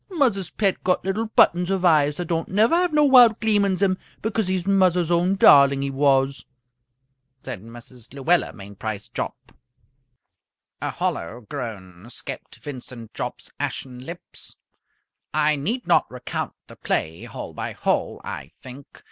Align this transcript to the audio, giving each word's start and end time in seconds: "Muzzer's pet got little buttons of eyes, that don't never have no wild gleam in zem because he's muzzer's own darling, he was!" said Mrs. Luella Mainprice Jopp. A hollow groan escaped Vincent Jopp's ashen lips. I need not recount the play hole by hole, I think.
"Muzzer's 0.09 0.49
pet 0.49 0.83
got 0.83 1.05
little 1.05 1.27
buttons 1.27 1.69
of 1.69 1.85
eyes, 1.85 2.17
that 2.17 2.25
don't 2.25 2.49
never 2.49 2.73
have 2.73 2.91
no 2.91 3.05
wild 3.05 3.39
gleam 3.39 3.63
in 3.63 3.77
zem 3.77 3.99
because 4.23 4.47
he's 4.47 4.65
muzzer's 4.65 5.11
own 5.11 5.35
darling, 5.35 5.83
he 5.83 5.91
was!" 5.91 6.43
said 7.43 7.61
Mrs. 7.61 8.11
Luella 8.11 8.51
Mainprice 8.51 9.09
Jopp. 9.13 9.51
A 10.81 10.89
hollow 10.89 11.41
groan 11.41 12.07
escaped 12.07 12.55
Vincent 12.55 13.13
Jopp's 13.13 13.51
ashen 13.59 13.99
lips. 14.03 14.55
I 15.35 15.55
need 15.55 15.85
not 15.85 16.09
recount 16.09 16.53
the 16.65 16.77
play 16.77 17.25
hole 17.25 17.53
by 17.53 17.73
hole, 17.73 18.19
I 18.23 18.53
think. 18.59 18.99